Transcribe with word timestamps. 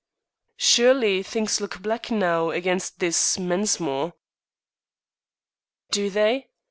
"Surely 0.57 1.21
things 1.21 1.61
look 1.61 1.79
black 1.79 2.09
now 2.09 2.49
against 2.49 2.97
this 2.97 3.37
Mensmore?" 3.37 4.13
"Do 5.91 6.09
they? 6.09 6.47